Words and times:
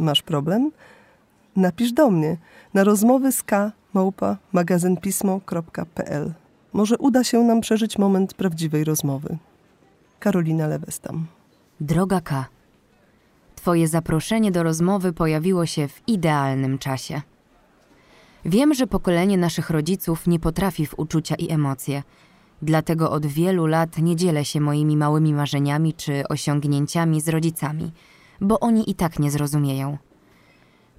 Masz 0.00 0.22
problem? 0.22 0.70
Napisz 1.56 1.92
do 1.92 2.10
mnie 2.10 2.36
na 2.74 2.84
rozmowy 2.84 3.32
z 3.32 3.42
k 3.42 3.72
małpa 3.94 4.36
magazynpismo.pl. 4.52 6.32
Może 6.72 6.98
uda 6.98 7.24
się 7.24 7.38
nam 7.38 7.60
przeżyć 7.60 7.98
moment 7.98 8.34
prawdziwej 8.34 8.84
rozmowy. 8.84 9.38
Karolina 10.20 10.66
Lewestam. 10.66 11.26
Droga 11.80 12.20
K. 12.20 12.46
Twoje 13.56 13.88
zaproszenie 13.88 14.52
do 14.52 14.62
rozmowy 14.62 15.12
pojawiło 15.12 15.66
się 15.66 15.88
w 15.88 16.08
idealnym 16.08 16.78
czasie. 16.78 17.22
Wiem, 18.44 18.74
że 18.74 18.86
pokolenie 18.86 19.38
naszych 19.38 19.70
rodziców 19.70 20.26
nie 20.26 20.38
potrafi 20.38 20.86
w 20.86 20.98
uczucia 20.98 21.34
i 21.34 21.52
emocje. 21.52 22.02
Dlatego 22.62 23.10
od 23.10 23.26
wielu 23.26 23.66
lat 23.66 23.98
nie 23.98 24.16
dzielę 24.16 24.44
się 24.44 24.60
moimi 24.60 24.96
małymi 24.96 25.34
marzeniami 25.34 25.94
czy 25.94 26.28
osiągnięciami 26.28 27.20
z 27.20 27.28
rodzicami, 27.28 27.92
bo 28.40 28.60
oni 28.60 28.90
i 28.90 28.94
tak 28.94 29.18
nie 29.18 29.30
zrozumieją. 29.30 29.98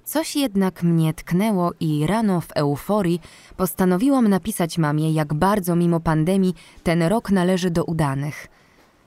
Coś 0.04 0.36
jednak 0.36 0.82
mnie 0.82 1.14
tknęło 1.14 1.72
i 1.80 2.06
rano 2.06 2.40
w 2.40 2.52
euforii 2.54 3.20
postanowiłam 3.56 4.28
napisać 4.28 4.78
mamie, 4.78 5.12
jak 5.12 5.34
bardzo 5.34 5.76
mimo 5.76 6.00
pandemii 6.00 6.54
ten 6.82 7.02
rok 7.02 7.30
należy 7.30 7.70
do 7.70 7.84
udanych. 7.84 8.46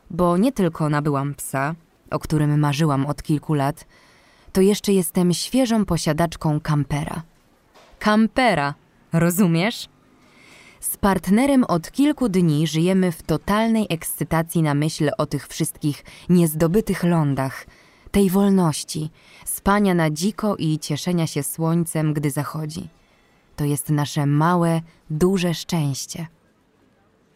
Bo 0.10 0.38
nie 0.38 0.52
tylko 0.52 0.90
nabyłam 0.90 1.36
psa, 1.36 1.76
o 2.12 2.20
którym 2.20 2.60
marzyłam 2.60 3.06
od 3.06 3.24
kilku 3.24 3.54
lat, 3.54 3.86
to 4.54 4.62
jeszcze 4.62 4.94
jestem 4.94 5.34
świeżą 5.34 5.86
posiadaczką 5.86 6.60
kampera. 6.60 7.24
Kampera, 8.00 8.74
rozumiesz? 9.14 9.90
Z 10.80 10.98
partnerem 10.98 11.64
od 11.64 11.92
kilku 11.92 12.30
dni 12.30 12.68
żyjemy 12.68 13.12
w 13.12 13.24
totalnej 13.24 13.88
ekscytacji 13.90 14.62
na 14.62 14.74
myśl 14.74 15.10
o 15.18 15.26
tych 15.26 15.48
wszystkich 15.48 16.04
niezdobytych 16.30 17.04
lądach, 17.04 17.66
tej 18.16 18.30
wolności, 18.30 19.10
spania 19.46 19.94
na 19.94 20.10
dziko 20.10 20.56
i 20.56 20.80
cieszenia 20.80 21.28
się 21.28 21.44
słońcem, 21.44 22.14
gdy 22.14 22.32
zachodzi. 22.32 22.90
To 23.56 23.66
jest 23.66 23.90
nasze 23.90 24.26
małe, 24.26 24.82
duże 25.10 25.54
szczęście. 25.54 26.28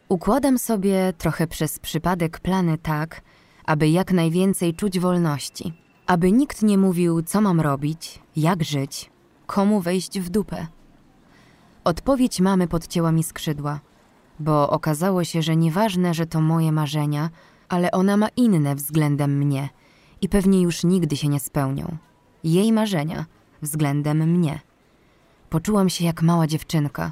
Układam 0.10 0.60
sobie 0.60 1.14
trochę 1.18 1.48
przez 1.48 1.80
przypadek 1.80 2.40
plany 2.40 2.78
tak, 2.78 3.22
aby 3.66 3.90
jak 3.90 4.12
najwięcej 4.12 4.74
czuć 4.74 5.00
wolności, 5.00 5.74
aby 6.08 6.32
nikt 6.32 6.62
nie 6.62 6.78
mówił, 6.78 7.22
co 7.22 7.42
mam 7.42 7.62
robić, 7.62 8.20
jak 8.36 8.64
żyć, 8.64 9.12
komu 9.46 9.82
wejść 9.82 10.20
w 10.20 10.30
dupę. 10.30 10.68
Odpowiedź 11.84 12.40
mamy 12.40 12.68
podcięła 12.68 13.12
mi 13.12 13.24
skrzydła, 13.24 13.80
bo 14.40 14.70
okazało 14.70 15.24
się, 15.24 15.42
że 15.42 15.56
nieważne, 15.56 16.14
że 16.14 16.26
to 16.26 16.42
moje 16.42 16.72
marzenia, 16.72 17.30
ale 17.70 17.92
ona 17.92 18.18
ma 18.18 18.28
inne 18.36 18.76
względem 18.76 19.38
mnie 19.38 19.70
i 20.22 20.30
pewnie 20.30 20.62
już 20.62 20.84
nigdy 20.84 21.18
się 21.18 21.28
nie 21.28 21.40
spełnią. 21.40 21.98
Jej 22.44 22.72
marzenia 22.72 23.26
względem 23.62 24.18
mnie. 24.18 24.60
Poczułam 25.50 25.90
się 25.90 26.06
jak 26.06 26.22
mała 26.22 26.48
dziewczynka. 26.48 27.12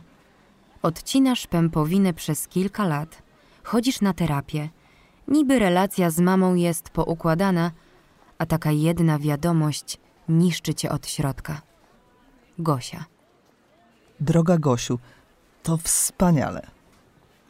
Odcinasz 0.81 1.47
pępowinę 1.47 2.13
przez 2.13 2.47
kilka 2.47 2.87
lat, 2.87 3.21
chodzisz 3.63 4.01
na 4.01 4.13
terapię. 4.13 4.69
Niby 5.27 5.59
relacja 5.59 6.09
z 6.09 6.19
mamą 6.19 6.55
jest 6.55 6.89
poukładana, 6.89 7.71
a 8.37 8.45
taka 8.45 8.71
jedna 8.71 9.19
wiadomość 9.19 9.97
niszczy 10.29 10.73
cię 10.73 10.89
od 10.89 11.07
środka. 11.07 11.61
Gosia. 12.59 13.05
Droga 14.19 14.57
Gosiu, 14.57 14.99
to 15.63 15.77
wspaniale. 15.77 16.76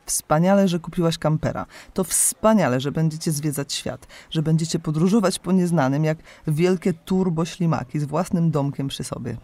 Wspaniale, 0.08 0.68
że 0.68 0.80
kupiłaś 0.80 1.18
kampera. 1.18 1.66
To 1.94 2.04
wspaniale, 2.04 2.80
że 2.80 2.92
będziecie 2.92 3.32
zwiedzać 3.32 3.74
świat, 3.74 4.08
że 4.30 4.42
będziecie 4.42 4.80
podróżować 4.80 5.40
po 5.40 5.52
nieznanym 5.52 6.04
jak 6.04 6.18
wielkie 6.48 6.94
turboślimaki 6.94 8.00
z 8.00 8.06
własnym 8.06 8.52
domkiem 8.52 8.88
przy 8.88 9.04
sobie. 9.04 9.38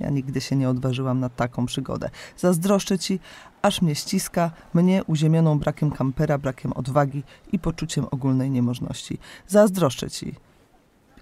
Ja 0.00 0.10
nigdy 0.10 0.40
się 0.40 0.56
nie 0.56 0.68
odważyłam 0.68 1.20
na 1.20 1.28
taką 1.28 1.66
przygodę. 1.66 2.10
Zazdroszczę 2.36 2.98
ci, 2.98 3.20
aż 3.62 3.82
mnie 3.82 3.94
ściska, 3.94 4.50
mnie 4.74 5.04
uziemioną 5.04 5.58
brakiem 5.58 5.90
kampera, 5.90 6.38
brakiem 6.38 6.72
odwagi 6.72 7.22
i 7.52 7.58
poczuciem 7.58 8.06
ogólnej 8.10 8.50
niemożności. 8.50 9.18
Zazdroszczę 9.48 10.10
ci 10.10 10.34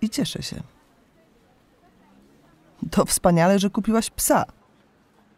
i 0.00 0.10
cieszę 0.10 0.42
się. 0.42 0.62
To 2.90 3.04
wspaniale, 3.04 3.58
że 3.58 3.70
kupiłaś 3.70 4.10
psa. 4.10 4.44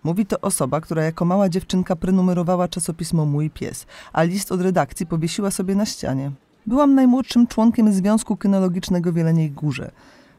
Mówi 0.04 0.26
to 0.26 0.40
osoba, 0.40 0.80
która 0.80 1.04
jako 1.04 1.24
mała 1.24 1.48
dziewczynka 1.48 1.96
prenumerowała 1.96 2.68
czasopismo 2.68 3.26
Mój 3.26 3.50
Pies, 3.50 3.86
a 4.12 4.22
list 4.22 4.52
od 4.52 4.60
redakcji 4.60 5.06
powiesiła 5.06 5.50
sobie 5.50 5.74
na 5.74 5.86
ścianie. 5.86 6.30
Byłam 6.66 6.94
najmłodszym 6.94 7.46
członkiem 7.46 7.92
Związku 7.92 8.36
Kynologicznego 8.36 9.12
w 9.12 9.16
Jeleniej 9.16 9.50
Górze. 9.50 9.90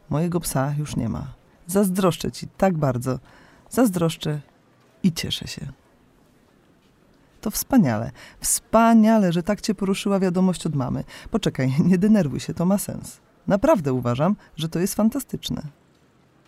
Mojego 0.09 0.39
psa 0.39 0.73
już 0.77 0.95
nie 0.95 1.09
ma. 1.09 1.27
Zazdroszczę 1.67 2.31
ci 2.31 2.47
tak 2.57 2.77
bardzo. 2.77 3.19
Zazdroszczę 3.69 4.41
i 5.03 5.13
cieszę 5.13 5.47
się. 5.47 5.71
To 7.41 7.51
wspaniale, 7.51 8.11
wspaniale, 8.39 9.33
że 9.33 9.43
tak 9.43 9.61
cię 9.61 9.75
poruszyła 9.75 10.19
wiadomość 10.19 10.65
od 10.65 10.75
mamy. 10.75 11.03
Poczekaj, 11.31 11.73
nie 11.89 11.97
denerwuj 11.97 12.39
się, 12.39 12.53
to 12.53 12.65
ma 12.65 12.77
sens. 12.77 13.19
Naprawdę 13.47 13.93
uważam, 13.93 14.35
że 14.55 14.69
to 14.69 14.79
jest 14.79 14.95
fantastyczne. 14.95 15.61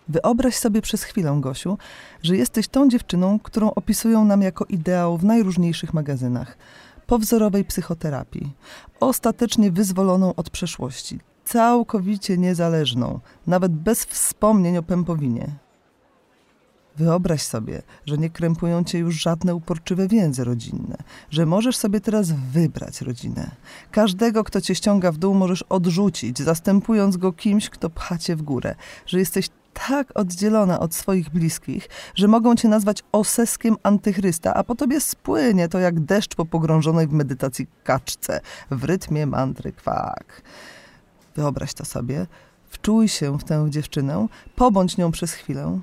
Wyobraź 0.08 0.56
sobie 0.56 0.82
przez 0.82 1.02
chwilę, 1.02 1.36
Gosiu, 1.40 1.78
że 2.22 2.36
jesteś 2.36 2.68
tą 2.68 2.88
dziewczyną, 2.88 3.38
którą 3.38 3.70
opisują 3.70 4.24
nam 4.24 4.42
jako 4.42 4.64
ideał 4.64 5.18
w 5.18 5.24
najróżniejszych 5.24 5.94
magazynach. 5.94 6.56
Po 7.06 7.18
wzorowej 7.18 7.64
psychoterapii, 7.64 8.52
ostatecznie 9.00 9.70
wyzwoloną 9.70 10.34
od 10.34 10.50
przeszłości, 10.50 11.20
całkowicie 11.44 12.38
niezależną, 12.38 13.20
nawet 13.46 13.72
bez 13.72 14.04
wspomnień 14.04 14.76
o 14.76 14.82
pępowinie. 14.82 15.52
Wyobraź 16.96 17.42
sobie, 17.42 17.82
że 18.06 18.18
nie 18.18 18.30
krępują 18.30 18.84
cię 18.84 18.98
już 18.98 19.22
żadne 19.22 19.54
uporczywe 19.54 20.08
więzy 20.08 20.44
rodzinne, 20.44 20.96
że 21.30 21.46
możesz 21.46 21.76
sobie 21.76 22.00
teraz 22.00 22.32
wybrać 22.32 23.00
rodzinę. 23.00 23.50
Każdego, 23.90 24.44
kto 24.44 24.60
cię 24.60 24.74
ściąga 24.74 25.12
w 25.12 25.16
dół, 25.16 25.34
możesz 25.34 25.62
odrzucić, 25.62 26.38
zastępując 26.38 27.16
go 27.16 27.32
kimś, 27.32 27.70
kto 27.70 27.90
pcha 27.90 28.18
cię 28.18 28.36
w 28.36 28.42
górę, 28.42 28.74
że 29.06 29.18
jesteś 29.18 29.48
tak 29.88 30.12
oddzielona 30.14 30.80
od 30.80 30.94
swoich 30.94 31.30
bliskich, 31.30 31.88
że 32.14 32.28
mogą 32.28 32.54
cię 32.54 32.68
nazwać 32.68 33.02
oseskiem 33.12 33.76
antychrysta, 33.82 34.54
a 34.54 34.64
po 34.64 34.74
tobie 34.74 35.00
spłynie 35.00 35.68
to 35.68 35.78
jak 35.78 36.00
deszcz 36.00 36.34
po 36.34 36.44
pogrążonej 36.46 37.06
w 37.06 37.12
medytacji 37.12 37.66
kaczce, 37.84 38.40
w 38.70 38.84
rytmie 38.84 39.26
mantry 39.26 39.72
kwak. 39.72 40.42
Wyobraź 41.36 41.74
to 41.74 41.84
sobie, 41.84 42.26
wczuj 42.68 43.08
się 43.08 43.38
w 43.38 43.44
tę 43.44 43.66
dziewczynę, 43.70 44.26
pobądź 44.56 44.96
nią 44.96 45.12
przez 45.12 45.32
chwilę. 45.32 45.80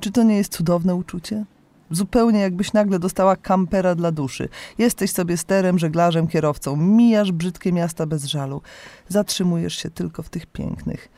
Czy 0.00 0.10
to 0.10 0.22
nie 0.22 0.36
jest 0.36 0.52
cudowne 0.52 0.94
uczucie? 0.94 1.44
Zupełnie 1.90 2.40
jakbyś 2.40 2.72
nagle 2.72 2.98
dostała 2.98 3.36
kampera 3.36 3.94
dla 3.94 4.12
duszy. 4.12 4.48
Jesteś 4.78 5.10
sobie 5.10 5.36
sterem, 5.36 5.78
żeglarzem, 5.78 6.26
kierowcą. 6.26 6.76
Mijasz 6.76 7.32
brzydkie 7.32 7.72
miasta 7.72 8.06
bez 8.06 8.24
żalu. 8.24 8.62
Zatrzymujesz 9.08 9.76
się 9.76 9.90
tylko 9.90 10.22
w 10.22 10.28
tych 10.28 10.46
pięknych. 10.46 11.08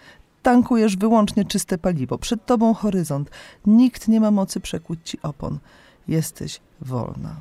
Tankujesz 0.47 0.97
wyłącznie 0.97 1.45
czyste 1.45 1.79
paliwo. 1.79 2.19
Przed 2.19 2.47
tobą 2.47 2.75
horyzont. 2.75 3.31
Nikt 3.67 4.09
nie 4.09 4.21
ma 4.21 4.31
mocy 4.31 4.61
przekłuć 4.61 5.01
ci 5.05 5.23
opon. 5.23 5.59
Jesteś 6.09 6.61
wolna. 6.81 7.37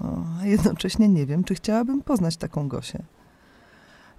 O, 0.00 0.04
a 0.40 0.46
jednocześnie 0.46 1.08
nie 1.08 1.26
wiem, 1.26 1.44
czy 1.44 1.54
chciałabym 1.54 2.02
poznać 2.02 2.36
taką 2.36 2.68
Gosię. 2.68 3.02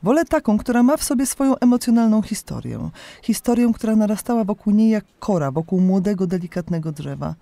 Wolę 0.03 0.25
taką, 0.25 0.57
która 0.57 0.83
ma 0.83 0.97
w 0.97 1.03
sobie 1.03 1.25
swoją 1.25 1.57
emocjonalną 1.57 2.21
historię. 2.21 2.89
Historię, 3.23 3.71
która 3.75 3.95
narastała 3.95 4.43
wokół 4.43 4.73
niej 4.73 4.89
jak 4.89 5.05
kora, 5.19 5.51
wokół 5.51 5.81
młodego, 5.81 6.27
delikatnego 6.27 6.91
drzewa. 6.91 7.35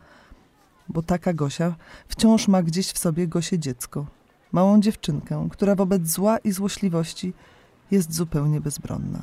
Bo 0.90 1.02
taka 1.02 1.34
Gosia 1.34 1.76
wciąż 2.08 2.48
ma 2.48 2.64
gdzieś 2.64 2.92
w 2.92 2.98
sobie 2.98 3.28
Gosie 3.28 3.60
dziecko. 3.60 4.06
Małą 4.52 4.82
dziewczynkę, 4.82 5.48
która 5.52 5.76
wobec 5.76 6.08
zła 6.08 6.38
i 6.38 6.52
złośliwości 6.52 7.34
jest 7.92 8.14
zupełnie 8.14 8.62
bezbronna. 8.62 9.20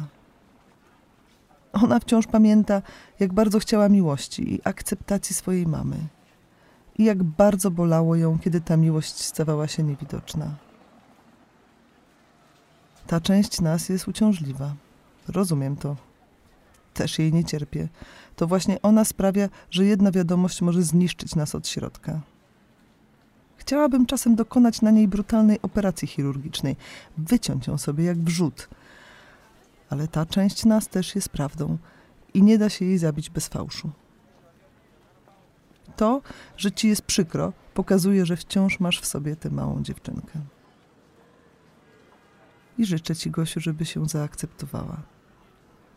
Ona 1.73 2.01
wciąż 2.01 2.27
pamięta, 2.27 2.83
jak 3.21 3.33
bardzo 3.33 3.59
chciała 3.59 3.89
miłości 3.89 4.55
i 4.55 4.61
akceptacji 4.65 5.35
swojej 5.35 5.67
mamy. 5.67 5.97
I 6.99 7.05
jak 7.05 7.23
bardzo 7.23 7.71
bolało 7.71 8.17
ją, 8.17 8.39
kiedy 8.39 8.61
ta 8.61 8.77
miłość 8.77 9.21
stawała 9.21 9.69
się 9.69 9.83
niewidoczna. 9.83 10.55
Ta 13.07 13.21
część 13.21 13.61
nas 13.61 13.89
jest 13.89 14.09
uciążliwa. 14.09 14.75
Rozumiem 15.29 15.77
to. 15.77 15.97
Też 16.95 17.19
jej 17.19 17.33
nie 17.33 17.45
cierpię. 17.45 17.89
To 18.37 18.47
właśnie 18.47 18.83
ona 18.83 19.05
sprawia, 19.05 19.49
że 19.71 19.85
jedna 19.85 20.11
wiadomość 20.11 20.63
może 20.63 20.83
zniszczyć 20.83 21.35
nas 21.35 21.55
od 21.55 21.69
środka. 21.69 22.21
Chciałabym 23.63 24.07
czasem 24.07 24.37
dokonać 24.37 24.83
na 24.83 24.91
niej 24.91 25.09
brutalnej 25.09 25.63
operacji 25.63 26.09
chirurgicznej, 26.09 26.77
wyciąć 27.19 27.67
ją 27.67 27.79
sobie 27.79 28.05
jak 28.05 28.19
wrzód. 28.19 28.69
Ale 29.91 30.09
ta 30.09 30.27
część 30.27 30.65
nas 30.65 30.89
też 30.89 31.15
jest 31.15 31.29
prawdą 31.29 31.79
i 32.35 32.43
nie 32.43 32.59
da 32.59 32.69
się 32.69 32.85
jej 32.85 32.99
zabić 32.99 33.31
bez 33.31 33.49
fałszu. 33.49 33.91
To, 35.97 36.23
że 36.57 36.73
ci 36.73 36.89
jest 36.89 37.03
przykro, 37.03 37.53
pokazuje, 37.75 38.27
że 38.27 38.37
wciąż 38.37 38.81
masz 38.81 39.01
w 39.01 39.07
sobie 39.07 39.37
tę 39.37 39.51
małą 39.51 39.83
dziewczynkę. 39.83 40.41
I 42.79 42.87
życzę 42.87 43.17
ci, 43.17 43.31
Gosiu, 43.31 43.61
żeby 43.61 43.85
się 43.85 44.09
zaakceptowała. 44.09 44.97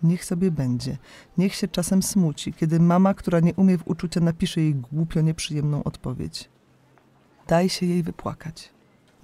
Niech 0.03 0.25
sobie 0.25 0.51
będzie. 0.51 0.97
Niech 1.37 1.55
się 1.55 1.67
czasem 1.67 2.03
smuci, 2.03 2.53
kiedy 2.53 2.79
mama, 2.79 3.13
która 3.13 3.39
nie 3.39 3.53
umie 3.53 3.77
w 3.77 3.87
uczucia, 3.87 4.19
napisze 4.19 4.61
jej 4.61 4.75
głupio 4.75 5.21
nieprzyjemną 5.21 5.83
odpowiedź. 5.83 6.54
Daj 7.47 7.69
się 7.69 7.85
jej 7.85 8.03
wypłakać. 8.03 8.69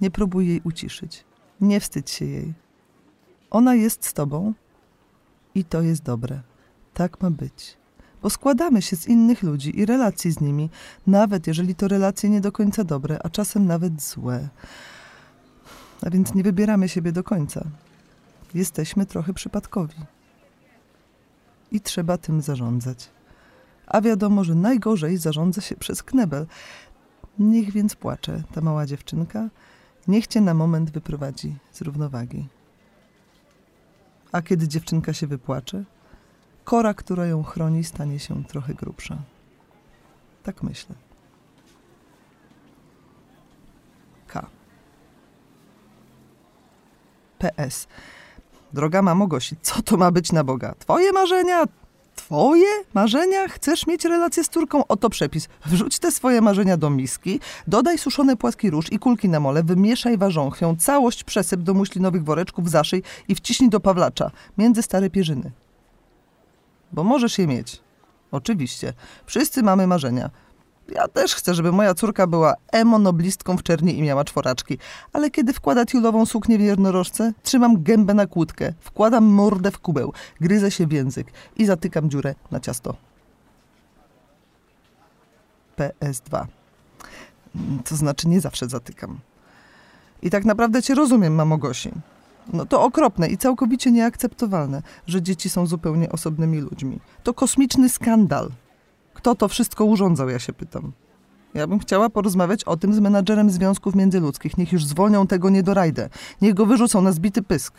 Nie 0.00 0.10
próbuj 0.10 0.48
jej 0.48 0.60
uciszyć. 0.64 1.24
Nie 1.60 1.80
wstydź 1.80 2.10
się 2.10 2.24
jej. 2.24 2.54
Ona 3.50 3.74
jest 3.74 4.06
z 4.06 4.12
tobą 4.12 4.54
i 5.54 5.64
to 5.64 5.82
jest 5.82 6.02
dobre. 6.02 6.42
Tak 6.94 7.20
ma 7.20 7.30
być. 7.30 7.76
Bo 8.22 8.30
składamy 8.30 8.82
się 8.82 8.96
z 8.96 9.08
innych 9.08 9.42
ludzi 9.42 9.78
i 9.78 9.86
relacji 9.86 10.32
z 10.32 10.40
nimi, 10.40 10.70
nawet 11.06 11.46
jeżeli 11.46 11.74
to 11.74 11.88
relacje 11.88 12.30
nie 12.30 12.40
do 12.40 12.52
końca 12.52 12.84
dobre, 12.84 13.18
a 13.22 13.30
czasem 13.30 13.66
nawet 13.66 14.02
złe. 14.02 14.48
A 16.06 16.10
więc 16.10 16.34
nie 16.34 16.42
wybieramy 16.42 16.88
siebie 16.88 17.12
do 17.12 17.24
końca. 17.24 17.64
Jesteśmy 18.54 19.06
trochę 19.06 19.34
przypadkowi. 19.34 19.96
I 21.72 21.80
trzeba 21.80 22.18
tym 22.18 22.42
zarządzać. 22.42 23.10
A 23.86 24.00
wiadomo, 24.00 24.44
że 24.44 24.54
najgorzej 24.54 25.16
zarządza 25.16 25.60
się 25.60 25.76
przez 25.76 26.02
knebel. 26.02 26.46
Niech 27.38 27.72
więc 27.72 27.96
płacze 27.96 28.42
ta 28.54 28.60
mała 28.60 28.86
dziewczynka, 28.86 29.48
niech 30.08 30.26
cię 30.26 30.40
na 30.40 30.54
moment 30.54 30.90
wyprowadzi 30.90 31.56
z 31.72 31.82
równowagi. 31.82 32.48
A 34.32 34.42
kiedy 34.42 34.68
dziewczynka 34.68 35.12
się 35.12 35.26
wypłacze, 35.26 35.84
kora, 36.64 36.94
która 36.94 37.26
ją 37.26 37.42
chroni, 37.42 37.84
stanie 37.84 38.18
się 38.18 38.44
trochę 38.44 38.74
grubsza. 38.74 39.18
Tak 40.42 40.62
myślę. 40.62 40.94
K. 44.26 44.46
PS. 47.38 47.88
Droga 48.72 49.02
mamo 49.02 49.26
Gosi, 49.26 49.56
co 49.62 49.82
to 49.82 49.96
ma 49.96 50.10
być 50.10 50.32
na 50.32 50.44
Boga? 50.44 50.74
Twoje 50.78 51.12
marzenia? 51.12 51.64
Twoje 52.16 52.66
marzenia? 52.94 53.48
Chcesz 53.48 53.86
mieć 53.86 54.04
relację 54.04 54.44
z 54.44 54.48
córką? 54.48 54.86
Oto 54.86 55.10
przepis. 55.10 55.48
Wrzuć 55.66 55.98
te 55.98 56.12
swoje 56.12 56.40
marzenia 56.40 56.76
do 56.76 56.90
miski, 56.90 57.40
dodaj 57.66 57.98
suszone 57.98 58.36
płaski 58.36 58.70
róż 58.70 58.92
i 58.92 58.98
kulki 58.98 59.28
na 59.28 59.40
mole, 59.40 59.62
wymieszaj 59.62 60.18
warząchwią, 60.18 60.76
całość 60.76 61.24
przesyp 61.24 61.60
do 61.60 61.74
muślinowych 61.74 62.24
woreczków, 62.24 62.70
zaszyj 62.70 63.02
i 63.28 63.34
wciśnij 63.34 63.70
do 63.70 63.80
pawlacza, 63.80 64.30
między 64.58 64.82
stare 64.82 65.10
pierzyny. 65.10 65.50
Bo 66.92 67.04
możesz 67.04 67.38
je 67.38 67.46
mieć. 67.46 67.80
Oczywiście. 68.30 68.92
Wszyscy 69.26 69.62
mamy 69.62 69.86
marzenia. 69.86 70.30
Ja 70.94 71.08
też 71.08 71.34
chcę, 71.34 71.54
żeby 71.54 71.72
moja 71.72 71.94
córka 71.94 72.26
była 72.26 72.54
emonoblistką 72.72 73.56
w 73.56 73.62
czerni 73.62 73.98
i 73.98 74.02
miała 74.02 74.24
czworaczki. 74.24 74.78
Ale 75.12 75.30
kiedy 75.30 75.52
wkłada 75.52 75.86
tiulową 75.86 76.26
suknię 76.26 76.58
w 76.58 76.60
jednorożce, 76.60 77.32
trzymam 77.42 77.82
gębę 77.82 78.14
na 78.14 78.26
kłódkę, 78.26 78.72
wkładam 78.80 79.24
mordę 79.24 79.70
w 79.70 79.78
kubeł, 79.78 80.12
gryzę 80.40 80.70
się 80.70 80.86
w 80.86 80.92
język 80.92 81.26
i 81.56 81.66
zatykam 81.66 82.10
dziurę 82.10 82.34
na 82.50 82.60
ciasto. 82.60 82.96
PS2. 85.76 86.44
To 87.84 87.96
znaczy 87.96 88.28
nie 88.28 88.40
zawsze 88.40 88.68
zatykam. 88.68 89.18
I 90.22 90.30
tak 90.30 90.44
naprawdę 90.44 90.82
cię 90.82 90.94
rozumiem, 90.94 91.34
mamo 91.34 91.58
Gosi. 91.58 91.90
No 92.52 92.66
to 92.66 92.82
okropne 92.82 93.28
i 93.28 93.38
całkowicie 93.38 93.90
nieakceptowalne, 93.90 94.82
że 95.06 95.22
dzieci 95.22 95.50
są 95.50 95.66
zupełnie 95.66 96.12
osobnymi 96.12 96.58
ludźmi. 96.58 97.00
To 97.22 97.34
kosmiczny 97.34 97.88
skandal. 97.88 98.50
Kto 99.22 99.34
to 99.34 99.48
wszystko 99.48 99.84
urządzał, 99.84 100.28
ja 100.28 100.38
się 100.38 100.52
pytam. 100.52 100.92
Ja 101.54 101.66
bym 101.66 101.78
chciała 101.78 102.10
porozmawiać 102.10 102.64
o 102.64 102.76
tym 102.76 102.94
z 102.94 103.00
menadżerem 103.00 103.50
związków 103.50 103.94
międzyludzkich. 103.94 104.58
Niech 104.58 104.72
już 104.72 104.84
zwolnią 104.84 105.26
tego 105.26 105.50
niedorajdę. 105.50 106.08
Niech 106.40 106.54
go 106.54 106.66
wyrzucą 106.66 107.02
na 107.02 107.12
zbity 107.12 107.42
pysk. 107.42 107.74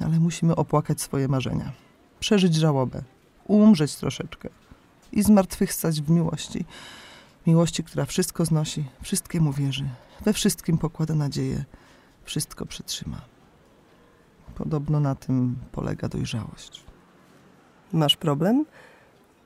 Ale 0.00 0.20
musimy 0.20 0.56
opłakać 0.56 1.00
swoje 1.00 1.28
marzenia. 1.28 1.72
Przeżyć 2.20 2.54
żałobę. 2.54 3.02
Umrzeć 3.46 3.96
troszeczkę. 3.96 4.48
I 5.12 5.22
zmartwychwstać 5.22 6.02
w 6.02 6.10
miłości. 6.10 6.64
Miłości, 7.46 7.84
która 7.84 8.04
wszystko 8.04 8.44
znosi, 8.44 8.84
wszystkiemu 9.02 9.52
wierzy, 9.52 9.88
we 10.24 10.32
wszystkim 10.32 10.78
pokłada 10.78 11.14
nadzieję, 11.14 11.64
wszystko 12.24 12.66
przetrzyma. 12.66 13.20
Podobno 14.54 15.00
na 15.00 15.14
tym 15.14 15.56
polega 15.72 16.08
dojrzałość. 16.08 16.84
Masz 17.92 18.16
problem? 18.16 18.64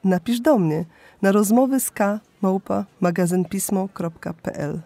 Napisz 0.04 0.40
do 0.40 0.58
mnie 0.58 0.84
na 1.22 1.32
rozmowy 1.32 1.80
z 1.80 1.90
k 1.90 2.20
małpa 2.42 2.84
magazynpismo.pl 3.00 4.80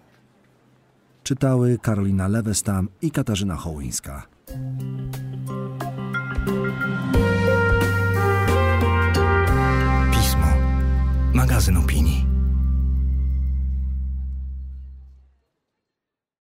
Czytały 1.23 1.79
Karolina 1.83 2.29
Lewestam 2.29 2.89
i 3.03 3.11
Katarzyna 3.11 3.57
Hołyńska. 3.57 4.27
Pismo. 10.13 10.47
Magazyn 11.35 11.77
opinii. 11.77 12.26